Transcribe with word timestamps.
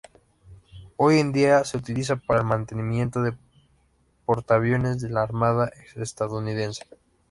Hoy 0.97 1.19
en 1.19 1.31
día 1.31 1.63
se 1.63 1.77
utiliza 1.77 2.15
para 2.15 2.39
el 2.41 2.47
mantenimiento 2.47 3.21
de 3.21 3.37
portaaviones 4.25 4.99
de 4.99 5.09
la 5.11 5.21
Armada 5.21 5.71
estadounidense. 5.95 6.83